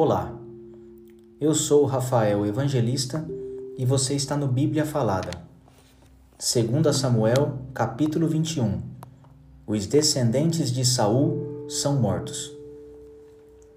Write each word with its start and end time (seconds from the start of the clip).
Olá, 0.00 0.32
eu 1.40 1.52
sou 1.52 1.84
Rafael 1.84 2.46
Evangelista 2.46 3.28
e 3.76 3.84
você 3.84 4.14
está 4.14 4.36
no 4.36 4.46
Bíblia 4.46 4.86
Falada. 4.86 5.32
2 6.38 6.94
Samuel, 6.94 7.58
capítulo 7.74 8.28
21. 8.28 8.80
Os 9.66 9.88
descendentes 9.88 10.70
de 10.70 10.84
Saul 10.84 11.66
são 11.68 12.00
mortos. 12.00 12.52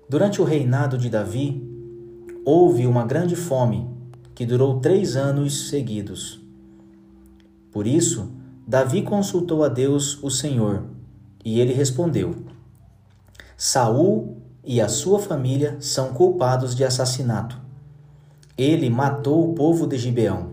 Durante 0.07 0.39
o 0.39 0.45
reinado 0.45 0.95
de 0.95 1.09
Davi, 1.09 1.59
houve 2.45 2.85
uma 2.85 3.03
grande 3.03 3.35
fome 3.35 3.89
que 4.35 4.45
durou 4.45 4.79
três 4.79 5.15
anos 5.15 5.69
seguidos. 5.69 6.39
Por 7.71 7.87
isso, 7.87 8.31
Davi 8.67 9.01
consultou 9.01 9.63
a 9.63 9.67
Deus, 9.67 10.21
o 10.21 10.29
Senhor, 10.29 10.83
e 11.43 11.59
ele 11.59 11.73
respondeu: 11.73 12.35
Saul 13.57 14.40
e 14.63 14.79
a 14.79 14.87
sua 14.87 15.19
família 15.19 15.77
são 15.79 16.13
culpados 16.13 16.75
de 16.75 16.83
assassinato. 16.83 17.59
Ele 18.57 18.89
matou 18.89 19.49
o 19.49 19.53
povo 19.53 19.87
de 19.87 19.97
Gibeão. 19.97 20.51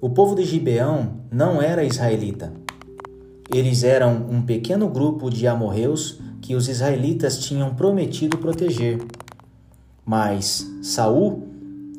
O 0.00 0.08
povo 0.10 0.34
de 0.34 0.44
Gibeão 0.44 1.14
não 1.30 1.60
era 1.60 1.84
israelita. 1.84 2.52
Eles 3.52 3.82
eram 3.82 4.26
um 4.30 4.40
pequeno 4.42 4.88
grupo 4.88 5.28
de 5.28 5.46
amorreus 5.46 6.20
que 6.40 6.54
os 6.54 6.68
israelitas 6.68 7.38
tinham 7.38 7.74
prometido 7.74 8.38
proteger. 8.38 8.98
Mas 10.04 10.66
Saul 10.82 11.48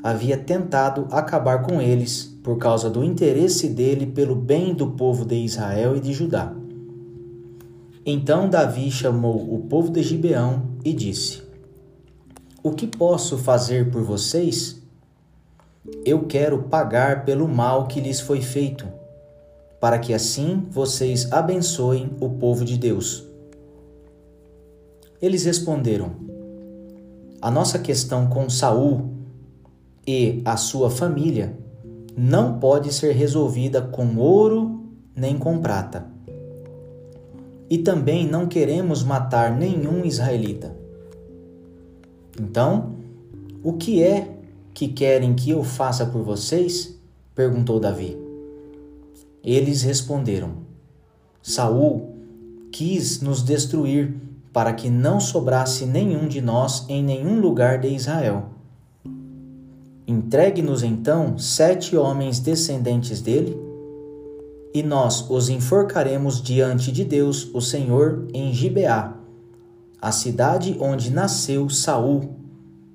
havia 0.02 0.38
tentado 0.38 1.08
acabar 1.12 1.62
com 1.62 1.82
eles 1.82 2.38
por 2.42 2.58
causa 2.58 2.90
do 2.90 3.04
interesse 3.04 3.68
dele 3.68 4.08
pelo 4.08 4.36
bem 4.36 4.74
do 4.74 4.88
povo 4.92 5.26
de 5.26 5.36
Israel 5.36 5.96
e 5.96 6.00
de 6.00 6.14
Judá. 6.14 6.61
Então 8.04 8.50
Davi 8.50 8.90
chamou 8.90 9.54
o 9.54 9.60
povo 9.60 9.92
de 9.92 10.02
Gibeão 10.02 10.64
e 10.84 10.92
disse: 10.92 11.44
O 12.64 12.72
que 12.72 12.88
posso 12.88 13.38
fazer 13.38 13.92
por 13.92 14.02
vocês? 14.02 14.82
Eu 16.04 16.26
quero 16.26 16.64
pagar 16.64 17.26
pelo 17.26 17.48
mal 17.48 17.88
que 17.88 18.02
lhes 18.02 18.20
foi 18.20 18.42
feito, 18.42 18.88
para 19.80 20.00
que 20.00 20.16
assim 20.16 20.66
vocês 20.72 21.32
abençoem 21.32 22.10
o 22.20 22.28
povo 22.28 22.66
de 22.66 22.76
Deus. 22.76 23.24
Eles 25.22 25.46
responderam: 25.46 26.16
A 27.40 27.52
nossa 27.52 27.78
questão 27.78 28.26
com 28.26 28.50
Saul 28.50 29.12
e 30.08 30.42
a 30.44 30.58
sua 30.58 30.90
família 30.90 31.56
não 32.18 32.58
pode 32.58 32.92
ser 32.92 33.12
resolvida 33.12 33.80
com 33.80 34.18
ouro 34.18 34.90
nem 35.16 35.38
com 35.38 35.60
prata 35.60 36.11
e 37.72 37.78
também 37.78 38.28
não 38.28 38.48
queremos 38.48 39.02
matar 39.02 39.58
nenhum 39.58 40.04
israelita. 40.04 40.76
Então, 42.38 42.98
o 43.64 43.72
que 43.72 44.04
é 44.04 44.30
que 44.74 44.90
querem 44.90 45.34
que 45.34 45.52
eu 45.52 45.64
faça 45.64 46.06
por 46.06 46.22
vocês? 46.22 47.00
perguntou 47.34 47.80
Davi. 47.80 48.18
Eles 49.42 49.84
responderam: 49.84 50.52
Saul 51.42 52.10
quis 52.74 53.22
nos 53.22 53.42
destruir 53.42 54.16
para 54.52 54.74
que 54.74 54.90
não 54.90 55.22
sobrasse 55.22 55.86
nenhum 55.86 56.28
de 56.28 56.42
nós 56.42 56.86
em 56.90 57.02
nenhum 57.02 57.40
lugar 57.40 57.80
de 57.80 57.88
Israel. 57.88 58.50
Entregue-nos 60.06 60.84
então 60.84 61.38
sete 61.38 61.96
homens 61.96 62.38
descendentes 62.38 63.22
dele 63.22 63.71
e 64.74 64.82
nós 64.82 65.30
os 65.30 65.50
enforcaremos 65.50 66.42
diante 66.42 66.92
de 66.92 67.04
Deus, 67.04 67.50
o 67.54 67.62
Senhor, 67.62 68.28
em 68.34 68.54
Gibeá, 68.54 69.18
a 70.02 70.12
cidade 70.12 70.78
onde 70.80 71.12
nasceu 71.12 71.70
Saul, 71.70 72.36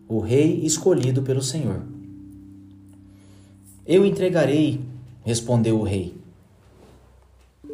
o 0.09 0.19
rei 0.19 0.61
escolhido 0.65 1.23
pelo 1.23 1.43
Senhor. 1.43 1.83
Eu 3.87 4.05
entregarei, 4.05 4.81
respondeu 5.23 5.78
o 5.78 5.84
rei. 5.84 6.17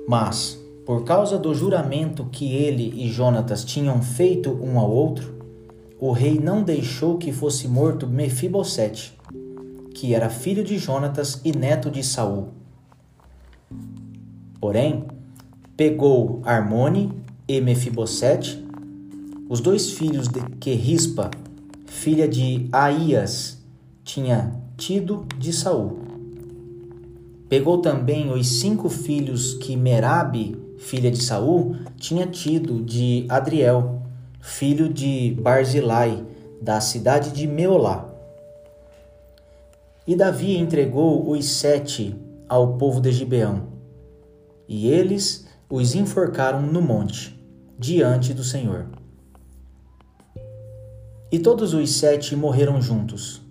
Mas, 0.06 0.58
por 0.84 1.04
causa 1.04 1.38
do 1.38 1.54
juramento 1.54 2.26
que 2.30 2.52
ele 2.52 2.92
e 3.02 3.08
Jonatas 3.08 3.64
tinham 3.64 4.02
feito 4.02 4.50
um 4.50 4.78
ao 4.78 4.90
outro, 4.90 5.32
o 5.98 6.10
rei 6.10 6.40
não 6.40 6.62
deixou 6.62 7.16
que 7.16 7.32
fosse 7.32 7.68
morto 7.68 8.06
Mefibosete, 8.06 9.16
que 9.94 10.12
era 10.12 10.28
filho 10.28 10.64
de 10.64 10.76
Jonatas 10.76 11.40
e 11.44 11.56
neto 11.56 11.90
de 11.90 12.02
Saul 12.02 12.61
Porém, 14.62 15.06
pegou 15.76 16.40
Armone 16.44 17.10
e 17.48 17.60
Mefibosete, 17.60 18.64
os 19.48 19.58
dois 19.58 19.90
filhos 19.90 20.28
de 20.28 20.40
que 20.60 20.72
Rispa, 20.74 21.32
filha 21.84 22.28
de 22.28 22.68
Aías, 22.70 23.58
tinha 24.04 24.54
tido 24.76 25.26
de 25.36 25.52
Saul. 25.52 25.98
Pegou 27.48 27.78
também 27.78 28.30
os 28.30 28.60
cinco 28.60 28.88
filhos 28.88 29.54
que 29.54 29.76
Merabe, 29.76 30.56
filha 30.78 31.10
de 31.10 31.20
Saul, 31.20 31.74
tinha 31.96 32.28
tido 32.28 32.84
de 32.84 33.26
Adriel, 33.28 34.00
filho 34.40 34.88
de 34.88 35.36
Barzilai, 35.42 36.24
da 36.60 36.80
cidade 36.80 37.32
de 37.32 37.48
Meolá. 37.48 38.08
E 40.06 40.14
Davi 40.14 40.56
entregou 40.56 41.28
os 41.32 41.46
sete 41.46 42.14
ao 42.48 42.74
povo 42.74 43.00
de 43.00 43.10
Gibeão 43.10 43.72
e 44.72 44.88
eles 44.88 45.46
os 45.68 45.94
enforcaram 45.94 46.62
no 46.62 46.80
monte, 46.80 47.38
diante 47.78 48.32
do 48.32 48.42
Senhor. 48.42 48.86
E 51.30 51.38
todos 51.38 51.74
os 51.74 51.90
sete 51.92 52.34
morreram 52.34 52.80
juntos. 52.80 53.42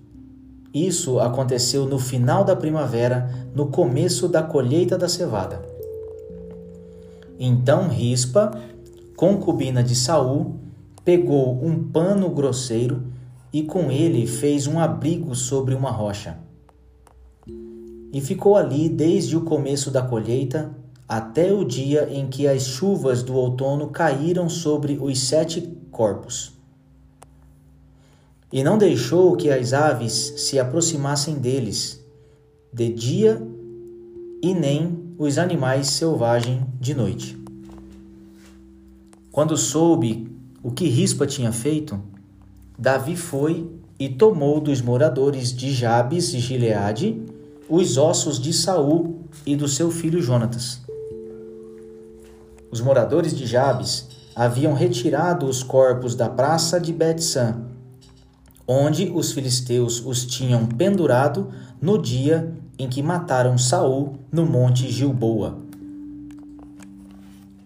Isso 0.73 1.19
aconteceu 1.19 1.85
no 1.85 1.99
final 1.99 2.43
da 2.43 2.55
primavera, 2.55 3.29
no 3.53 3.67
começo 3.67 4.27
da 4.27 4.41
colheita 4.41 4.97
da 4.97 5.07
cevada. 5.07 5.61
Então 7.39 7.87
Rispa, 7.87 8.59
concubina 9.15 9.83
de 9.83 9.93
Saul, 9.93 10.55
pegou 11.05 11.63
um 11.63 11.83
pano 11.83 12.31
grosseiro 12.31 13.03
e 13.53 13.61
com 13.61 13.91
ele 13.91 14.25
fez 14.25 14.65
um 14.65 14.79
abrigo 14.79 15.35
sobre 15.35 15.75
uma 15.75 15.91
rocha. 15.91 16.39
E 18.11 18.19
ficou 18.19 18.55
ali 18.57 18.89
desde 18.89 19.37
o 19.37 19.41
começo 19.41 19.91
da 19.91 20.01
colheita 20.01 20.80
até 21.11 21.51
o 21.51 21.65
dia 21.65 22.07
em 22.09 22.25
que 22.25 22.47
as 22.47 22.65
chuvas 22.65 23.21
do 23.21 23.35
outono 23.35 23.89
caíram 23.89 24.47
sobre 24.47 24.97
os 24.97 25.19
sete 25.19 25.59
corpos. 25.91 26.53
E 28.49 28.63
não 28.63 28.77
deixou 28.77 29.35
que 29.35 29.49
as 29.49 29.73
aves 29.73 30.35
se 30.37 30.57
aproximassem 30.57 31.35
deles 31.35 32.01
de 32.71 32.93
dia 32.93 33.45
e 34.41 34.53
nem 34.53 35.13
os 35.17 35.37
animais 35.37 35.87
selvagens 35.87 36.63
de 36.79 36.93
noite. 36.93 37.37
Quando 39.33 39.57
soube 39.57 40.31
o 40.63 40.71
que 40.71 40.87
Rispa 40.87 41.27
tinha 41.27 41.51
feito, 41.51 42.01
Davi 42.79 43.17
foi 43.17 43.69
e 43.99 44.07
tomou 44.07 44.61
dos 44.61 44.81
moradores 44.81 45.53
de 45.53 45.73
Jabes 45.73 46.33
e 46.33 46.39
Gileade 46.39 47.21
os 47.67 47.97
ossos 47.97 48.39
de 48.39 48.53
Saul 48.53 49.25
e 49.45 49.57
do 49.57 49.67
seu 49.67 49.91
filho 49.91 50.21
Jonatas 50.21 50.89
os 52.71 52.79
moradores 52.79 53.35
de 53.37 53.45
Jabes 53.45 54.07
haviam 54.35 54.73
retirado 54.73 55.45
os 55.45 55.61
corpos 55.61 56.15
da 56.15 56.29
praça 56.29 56.79
de 56.79 56.93
Betsã, 56.93 57.57
onde 58.67 59.11
os 59.13 59.33
filisteus 59.33 60.01
os 60.05 60.25
tinham 60.25 60.65
pendurado 60.65 61.49
no 61.81 61.97
dia 61.97 62.55
em 62.79 62.87
que 62.87 63.03
mataram 63.03 63.57
Saul 63.57 64.15
no 64.31 64.45
monte 64.45 64.89
Gilboa. 64.89 65.57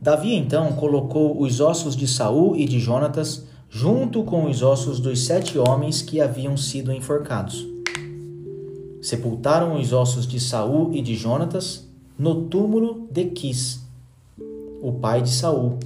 Davi 0.01 0.35
então 0.35 0.71
colocou 0.73 1.41
os 1.41 1.59
ossos 1.59 1.95
de 1.95 2.07
Saul 2.07 2.55
e 2.55 2.65
de 2.65 2.79
Jonatas 2.79 3.45
junto 3.69 4.23
com 4.23 4.49
os 4.49 4.61
ossos 4.61 4.99
dos 4.99 5.25
sete 5.25 5.57
homens 5.57 6.01
que 6.01 6.21
haviam 6.21 6.55
sido 6.55 6.91
enforcados. 6.91 7.65
Sepultaram 9.01 9.79
os 9.79 9.93
ossos 9.93 10.25
de 10.27 10.39
Saul 10.39 10.93
e 10.93 11.01
de 11.01 11.15
Jonatas 11.15 11.87
no 12.17 12.43
túmulo 12.45 13.07
de 13.11 13.25
Quis, 13.25 13.84
o 14.85 14.93
pai 14.93 15.19
de 15.19 15.31
Saul, 15.31 15.79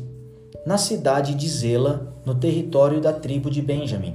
na 0.65 0.77
cidade 0.77 1.33
de 1.33 1.47
Zela, 1.47 2.13
no 2.25 2.35
território 2.35 2.99
da 2.99 3.13
tribo 3.13 3.49
de 3.49 3.61
Benjamim. 3.61 4.13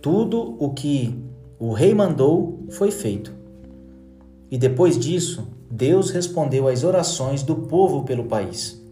Tudo 0.00 0.56
o 0.58 0.70
que 0.70 1.14
o 1.58 1.74
rei 1.74 1.92
mandou 1.92 2.64
foi 2.70 2.90
feito. 2.90 3.30
E 4.50 4.56
depois 4.56 4.98
disso, 4.98 5.46
Deus 5.70 6.08
respondeu 6.08 6.66
às 6.66 6.82
orações 6.82 7.42
do 7.42 7.54
povo 7.54 8.04
pelo 8.04 8.24
país. 8.24 8.82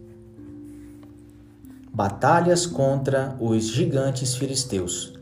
Batalhas 1.91 2.67
contra 2.67 3.35
os 3.39 3.65
gigantes 3.65 4.35
filisteus. 4.35 5.13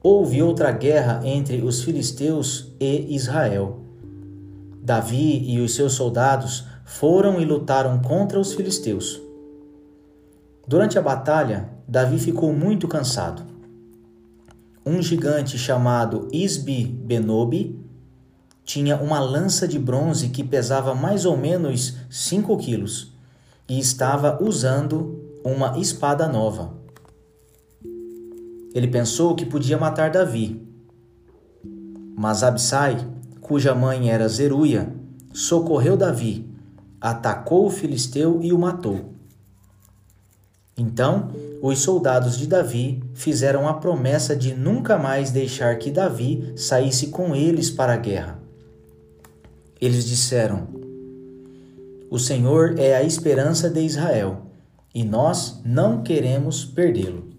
Houve 0.00 0.40
outra 0.40 0.70
guerra 0.70 1.20
entre 1.24 1.62
os 1.62 1.82
filisteus 1.82 2.68
e 2.78 3.12
Israel. 3.12 3.80
Davi 4.80 5.44
e 5.50 5.60
os 5.60 5.74
seus 5.74 5.94
soldados 5.94 6.70
foram 6.84 7.40
e 7.40 7.44
lutaram 7.44 8.00
contra 8.00 8.38
os 8.38 8.52
filisteus. 8.54 9.20
Durante 10.66 10.98
a 10.98 11.02
batalha, 11.02 11.70
Davi 11.86 12.18
ficou 12.18 12.52
muito 12.52 12.86
cansado. 12.86 13.42
Um 14.84 15.02
gigante 15.02 15.58
chamado 15.58 16.28
Isbi 16.32 16.84
Benobi 16.84 17.78
tinha 18.64 18.96
uma 18.96 19.20
lança 19.20 19.66
de 19.66 19.78
bronze 19.78 20.28
que 20.28 20.44
pesava 20.44 20.94
mais 20.94 21.24
ou 21.24 21.36
menos 21.36 21.96
5 22.10 22.56
quilos 22.58 23.12
e 23.68 23.78
estava 23.78 24.42
usando 24.42 25.20
uma 25.44 25.78
espada 25.78 26.28
nova. 26.28 26.74
Ele 28.74 28.88
pensou 28.88 29.34
que 29.34 29.44
podia 29.44 29.76
matar 29.76 30.10
Davi. 30.10 30.66
Mas 32.16 32.42
Absai, 32.42 32.96
cuja 33.40 33.74
mãe 33.74 34.10
era 34.10 34.28
Zeruia, 34.28 34.94
socorreu 35.32 35.96
Davi, 35.96 36.51
atacou 37.02 37.66
o 37.66 37.70
filisteu 37.70 38.38
e 38.40 38.52
o 38.52 38.58
matou. 38.58 39.12
Então, 40.78 41.30
os 41.60 41.80
soldados 41.80 42.38
de 42.38 42.46
Davi 42.46 43.02
fizeram 43.12 43.68
a 43.68 43.74
promessa 43.74 44.36
de 44.36 44.54
nunca 44.54 44.96
mais 44.96 45.32
deixar 45.32 45.76
que 45.78 45.90
Davi 45.90 46.52
saísse 46.56 47.08
com 47.08 47.34
eles 47.34 47.70
para 47.70 47.94
a 47.94 47.96
guerra. 47.96 48.38
Eles 49.80 50.06
disseram: 50.06 50.68
O 52.08 52.18
Senhor 52.18 52.78
é 52.78 52.94
a 52.94 53.02
esperança 53.02 53.68
de 53.68 53.80
Israel, 53.80 54.46
e 54.94 55.02
nós 55.04 55.60
não 55.64 56.02
queremos 56.02 56.64
perdê-lo. 56.64 57.30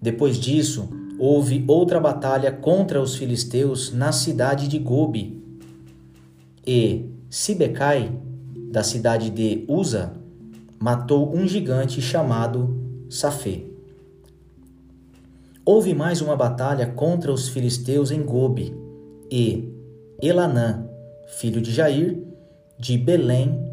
Depois 0.00 0.36
disso, 0.36 0.88
houve 1.18 1.64
outra 1.66 1.98
batalha 1.98 2.52
contra 2.52 3.00
os 3.00 3.16
filisteus 3.16 3.90
na 3.90 4.12
cidade 4.12 4.68
de 4.68 4.78
Gobi. 4.78 5.42
E 6.66 7.10
Sibecai, 7.30 8.12
da 8.74 8.82
cidade 8.82 9.30
de 9.30 9.64
Uza, 9.68 10.14
matou 10.80 11.32
um 11.32 11.46
gigante 11.46 12.02
chamado 12.02 12.76
Safê. 13.08 13.66
Houve 15.64 15.94
mais 15.94 16.20
uma 16.20 16.34
batalha 16.34 16.88
contra 16.88 17.32
os 17.32 17.48
filisteus 17.48 18.10
em 18.10 18.20
Gobi, 18.24 18.76
e 19.30 19.72
Elanã, 20.20 20.88
filho 21.38 21.60
de 21.60 21.70
Jair, 21.70 22.20
de 22.76 22.98
Belém, 22.98 23.64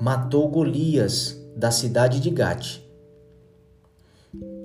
matou 0.00 0.48
Golias, 0.48 1.38
da 1.54 1.70
cidade 1.70 2.18
de 2.18 2.30
Gate. 2.30 2.80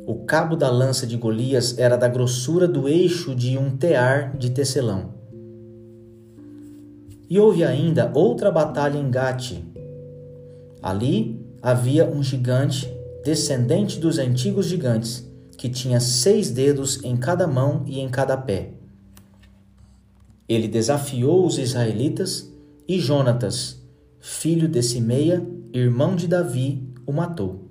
O 0.07 0.23
cabo 0.25 0.55
da 0.55 0.71
lança 0.71 1.05
de 1.05 1.17
Golias 1.17 1.77
era 1.77 1.97
da 1.97 2.07
grossura 2.07 2.65
do 2.65 2.88
eixo 2.88 3.35
de 3.35 3.57
um 3.57 3.75
tear 3.75 4.38
de 4.38 4.51
tecelão. 4.51 5.13
E 7.29 7.38
houve 7.38 7.65
ainda 7.65 8.09
outra 8.15 8.49
batalha 8.49 8.97
em 8.97 9.11
Gate. 9.11 9.70
Ali 10.81 11.39
havia 11.61 12.09
um 12.09 12.23
gigante, 12.23 12.91
descendente 13.23 13.99
dos 13.99 14.17
antigos 14.17 14.65
gigantes, 14.65 15.29
que 15.57 15.69
tinha 15.69 15.99
seis 15.99 16.49
dedos 16.49 17.03
em 17.03 17.15
cada 17.15 17.45
mão 17.45 17.83
e 17.85 17.99
em 17.99 18.09
cada 18.09 18.35
pé. 18.35 18.73
Ele 20.49 20.67
desafiou 20.67 21.45
os 21.45 21.57
israelitas 21.59 22.51
e 22.87 22.99
Jonatas, 22.99 23.79
filho 24.19 24.67
de 24.67 24.81
Simeia, 24.81 25.45
irmão 25.71 26.15
de 26.15 26.27
Davi, 26.27 26.83
o 27.05 27.13
matou. 27.13 27.69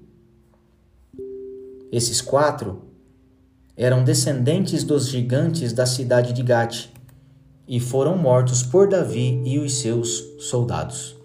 Esses 1.90 2.20
quatro 2.20 2.84
eram 3.76 4.04
descendentes 4.04 4.84
dos 4.84 5.08
gigantes 5.08 5.72
da 5.72 5.84
cidade 5.84 6.32
de 6.32 6.42
Gate 6.42 6.88
e 7.66 7.80
foram 7.80 8.16
mortos 8.16 8.62
por 8.62 8.88
Davi 8.88 9.42
e 9.44 9.58
os 9.58 9.78
seus 9.78 10.24
soldados. 10.38 11.19